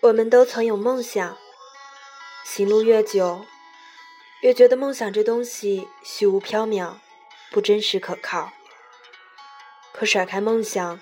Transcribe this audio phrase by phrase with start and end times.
[0.00, 1.36] 我们都曾有梦想，
[2.44, 3.44] 行路越久，
[4.42, 6.94] 越觉得梦想这东西虚无缥缈，
[7.50, 8.52] 不真实可靠。
[9.92, 11.00] 可甩开梦想，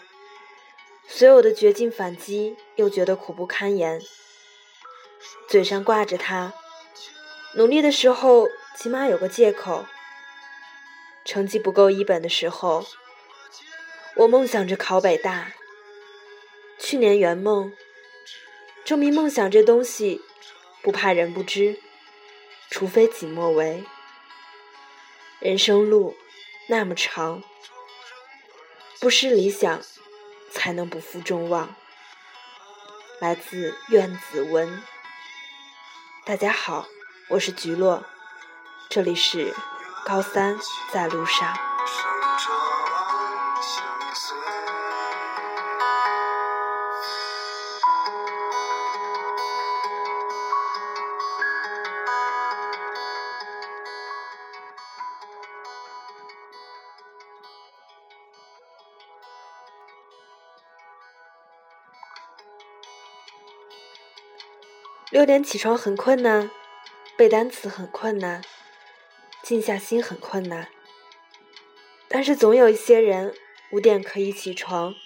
[1.07, 4.01] 所有的绝境反击又觉得苦不堪言。
[5.47, 6.55] 嘴上挂着它，
[7.57, 9.85] 努力的时候起码有个借口。
[11.23, 12.87] 成绩不够一本的时候，
[14.15, 15.53] 我梦想着考北大。
[16.79, 17.75] 去年圆梦。
[18.87, 20.23] 证明梦想这东西
[20.81, 21.81] 不怕人不知，
[22.71, 23.83] 除非己莫为。
[25.41, 26.17] 人生路
[26.69, 27.43] 那么长，
[29.01, 29.83] 不失理想
[30.53, 31.75] 才能不负众望。
[33.21, 34.81] 来自苑子文，
[36.25, 36.87] 大家好，
[37.31, 38.07] 我是菊落，
[38.89, 39.53] 这里是
[40.05, 40.57] 高三
[40.93, 41.59] 在路上。
[65.09, 66.51] 六点起床很困难，
[67.17, 68.43] 背单词很困难，
[69.41, 70.69] 静下心很困难。
[72.09, 73.33] 但是总有一些人
[73.71, 74.97] 五点可以起床，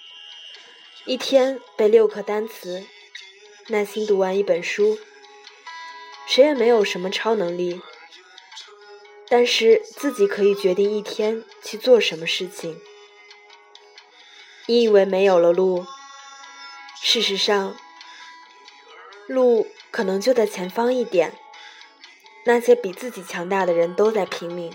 [1.05, 2.83] 一天背六课单词，
[3.67, 4.97] 耐心读完一本书。
[6.27, 7.79] 谁也没有什么超能力，
[9.29, 12.81] 但是自己可以决定一天去做什么事情。
[14.65, 15.85] 你以为没有了路，
[17.03, 17.75] 事实上，
[19.27, 19.67] 路。
[19.91, 21.33] 可能就在前方一点，
[22.45, 24.73] 那些比自己强大的人都在拼命，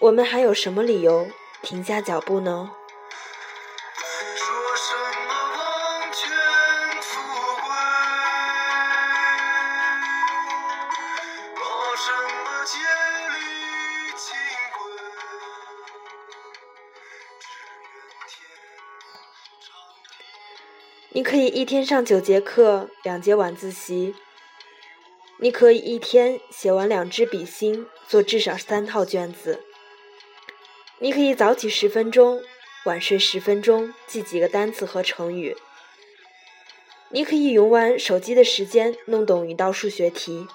[0.00, 1.28] 我们还有什么理由
[1.60, 2.70] 停下脚步呢？
[21.22, 24.12] 你可以一天上九节课，两节晚自习。
[25.38, 29.60] 你可以一天写完两支笔芯，做至少三套卷子。
[30.98, 32.42] 你可以早起十分钟，
[32.86, 35.56] 晚睡十分钟，记几个单词和成语。
[37.10, 40.48] 你可以用完手机的时间弄懂一道数学题，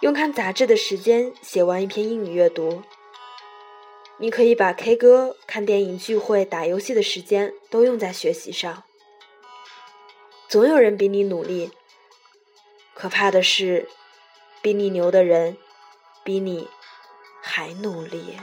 [0.00, 2.82] 用看杂志的时间写完一篇英语阅读。
[4.18, 8.84] 你可以把 K 歌、看电影、聚会、打游戏的时间都用在学习上。
[10.50, 11.70] 总有人比你努力，
[12.92, 13.88] 可怕的是，
[14.60, 15.56] 比你牛的人
[16.24, 16.68] 比你
[17.40, 18.40] 还努力。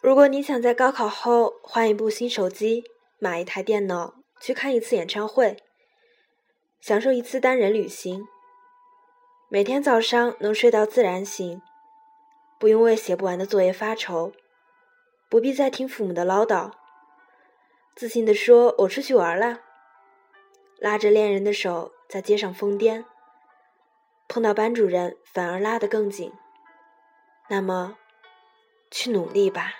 [0.00, 2.84] 如果你想在高考后换一部新手机、
[3.18, 5.58] 买一台电脑、去看一次演唱会、
[6.80, 8.26] 享受一次单人旅行，
[9.50, 11.60] 每天早上能睡到自然醒，
[12.58, 14.32] 不用为写不完的作业发愁，
[15.28, 16.72] 不必再听父母的唠叨，
[17.94, 19.60] 自信地说“我出去玩了”，
[20.80, 23.04] 拉着恋人的手在街上疯癫，
[24.28, 26.32] 碰到班主任反而拉得更紧，
[27.50, 27.98] 那么，
[28.90, 29.74] 去努力吧。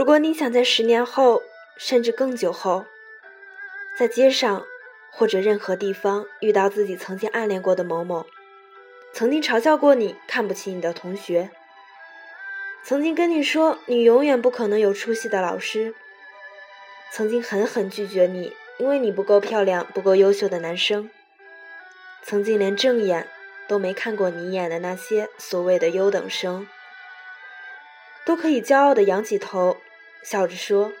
[0.00, 1.42] 如果你想在十年后，
[1.76, 2.86] 甚至更久后，
[3.98, 4.64] 在街上
[5.10, 8.24] 或者任何地方遇到自己曾经暗恋过的某某，
[9.12, 11.50] 曾经嘲笑过你、看不起你的同学，
[12.82, 15.94] 曾经跟你说你永远不可能有出息的老师，
[17.12, 21.10] 曾经狠狠拒绝你，因为你不够漂亮、不够优秀的男生，
[22.22, 23.28] 曾经连正眼
[23.68, 26.66] 都没看过你一眼的那些所谓的优等生，
[28.24, 29.76] 都可以骄傲地仰起头，
[30.22, 30.92] 笑着说：“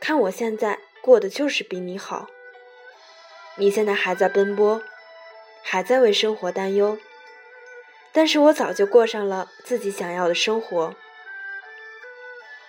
[0.00, 2.28] 看我现在过得就是比你好。
[3.56, 4.82] 你现在还在奔波，
[5.62, 6.98] 还在为生活担忧，
[8.12, 10.94] 但是我早就过上了自己想要的生活。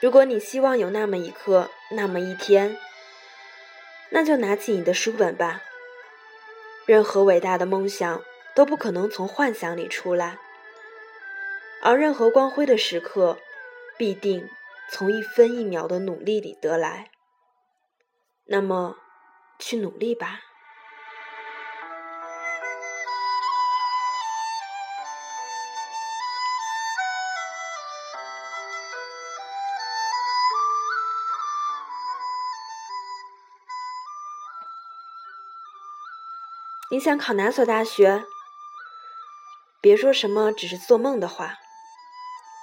[0.01, 2.77] 如果你希望有那么一刻，那么一天，
[4.09, 5.61] 那就拿起你的书本吧。”
[6.85, 8.21] 任何伟大的梦想
[8.53, 10.37] 都不可能从幻想里出来，
[11.81, 13.39] 而任何光辉的时刻
[13.95, 14.49] 必定
[14.91, 17.11] 从一分一秒的努力里得来。
[18.45, 18.97] 那么，
[19.57, 20.41] 去努力吧。
[36.91, 38.23] 你想考哪所大学？
[39.81, 41.62] 别说什么只是做梦的话。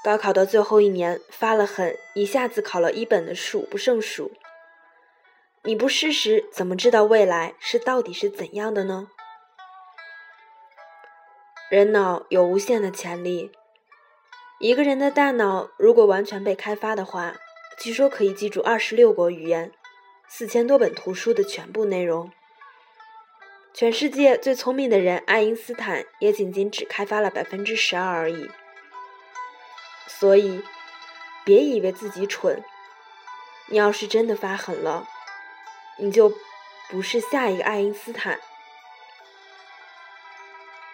[0.02, 4.32] 高考的最后一年，发了狠，一下子考了一本的数不胜数。
[5.64, 9.08] 你不试试，怎么知道未来是到底是怎样的呢？
[11.68, 13.52] 人脑有无限的潜力，
[14.58, 17.36] 一个人的大脑如果完全被开发的话，
[17.78, 19.70] 据说可以记住二十六国语言、
[20.26, 22.32] 四千多本图书的全部内容。
[23.74, 28.50] 全世界最聪明的人爱因斯坦也仅仅只开发了百分之十二而已，
[30.20, 30.62] 所以
[31.44, 32.62] 别以为自己蠢。
[33.68, 35.08] 你要是真的发狠了，
[35.96, 36.32] 你就
[36.90, 38.38] 不是下一个爱因斯坦。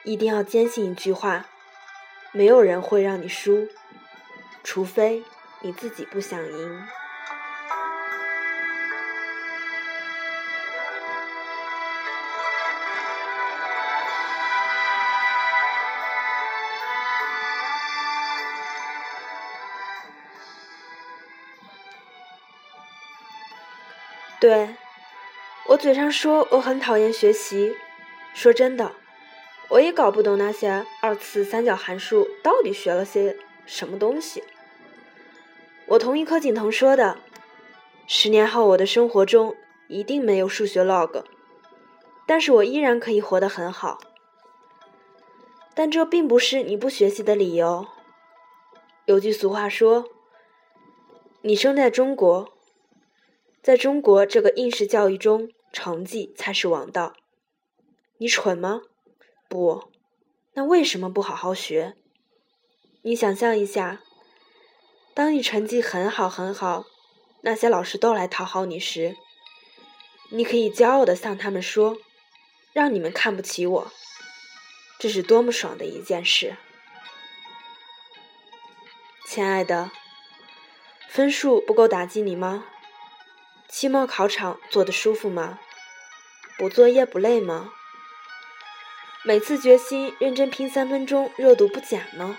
[0.05, 1.47] 一定要坚信一句话：
[2.31, 3.69] 没有人会让你输，
[4.63, 5.25] 除非
[5.61, 6.87] 你自己不想赢。
[24.47, 24.77] 对，
[25.67, 27.75] 我嘴上说我很讨厌学习，
[28.33, 28.93] 说真的，
[29.71, 34.45] 我也搞不懂那些二次三角函数到底学了些什么东西。
[35.87, 37.19] 我同意柯景腾说的，
[38.07, 39.57] 十年后我的生活中
[39.89, 41.25] 一定没有数学 log，
[42.25, 43.99] 但是我依然可以活得很好。
[45.75, 47.89] 但这并不是你不学习的理由。
[49.07, 50.05] 有句俗话说，
[51.41, 52.53] 你生在中国。
[53.67, 57.15] 在中国这个应试教育中，成绩才是王道。
[58.19, 58.83] 你蠢吗？
[59.49, 59.91] 不，
[60.53, 61.97] 那为什么不好好学？
[63.03, 64.03] 你想象一下，
[65.15, 66.85] 当你成绩很好很好，
[67.41, 69.17] 那些老师都来讨好你时，
[70.31, 71.99] 你可以骄傲地向他们说
[72.73, 73.93] ：“让你们看不起我。”
[75.01, 76.57] 这是多么爽的一件事！
[79.27, 79.91] 亲爱的，
[81.09, 82.67] 分数不够打击你吗？
[83.69, 85.59] 期末考场坐得舒服吗？
[86.57, 87.73] 补作业不累吗？
[89.25, 92.39] 每次决心认真拼三分钟，热度不减吗？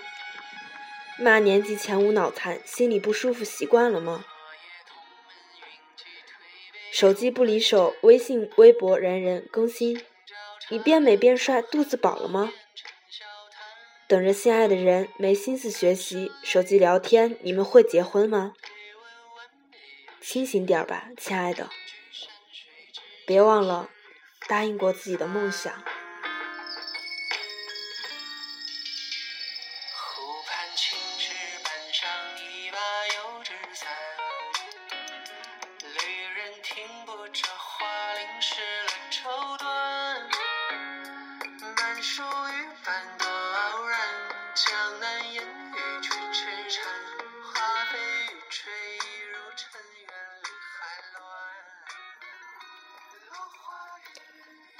[1.18, 4.24] 骂年级前五脑残，心里不舒服习惯了吗？
[6.90, 10.02] 手机不离手，微信、微博人人更新，
[10.70, 12.52] 你变美变帅，肚子饱了吗？
[14.08, 18.54] 等着心爱的人，没心思学习，手机聊天，你们会结婚吗？
[20.30, 21.70] 清醒点吧，亲爱的，
[23.26, 23.88] 别忘了
[24.46, 25.72] 答应过自己的梦想。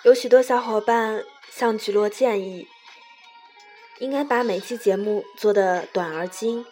[0.05, 2.69] 有许多小伙伴向菊落建议，
[3.99, 6.65] 应该把每期节目做的短而精。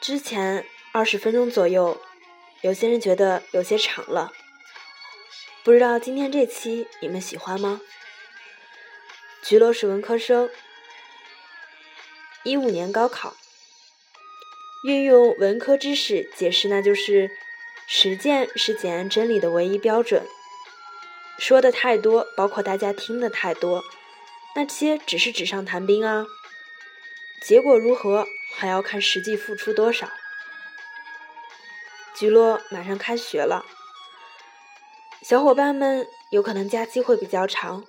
[0.00, 2.00] 之前二十分钟左右，
[2.60, 4.32] 有些人觉得有些长了。
[5.62, 7.80] 不知道今天这期你们喜欢吗？
[9.42, 10.48] 菊落是文科生，
[12.44, 13.34] 一五年高考，
[14.84, 17.30] 运用文科知识解释，那就是
[17.86, 20.26] 实践是检验真理的唯一标准。
[21.38, 23.82] 说的太多，包括大家听的太多，
[24.54, 26.26] 那些只是纸上谈兵啊。
[27.42, 28.26] 结果如何，
[28.56, 30.10] 还要看实际付出多少。
[32.14, 33.66] 菊落马上开学了，
[35.22, 37.84] 小伙伴们有可能假期会比较长，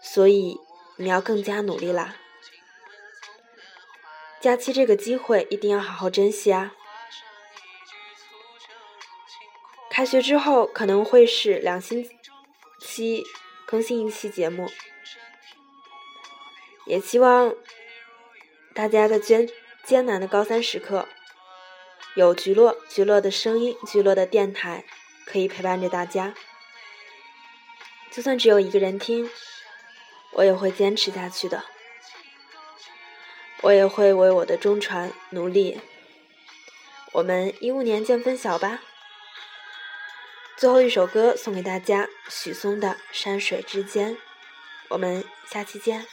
[0.00, 0.56] 所以
[0.96, 2.14] 你要更加努力啦。
[4.40, 6.72] 假期这个机会一定要好好珍惜啊！
[10.02, 12.04] 开学之后可能会是两星
[12.80, 13.24] 期
[13.64, 14.68] 更新一期节目，
[16.86, 17.54] 也希望
[18.74, 19.48] 大家在艰
[19.84, 21.06] 艰难的高三时刻，
[22.16, 24.84] 有菊落菊落的声音，菊落的电台
[25.24, 26.34] 可以陪伴着大家。
[28.10, 29.30] 就算只有一个人听，
[30.32, 31.62] 我也会坚持下去的。
[33.60, 35.80] 我也会为我的中传努力。
[37.12, 38.82] 我们一五年见分晓吧。
[40.62, 44.14] 最后一首歌送给大家，许嵩的《山水之间》。
[44.90, 46.06] 我们下期见。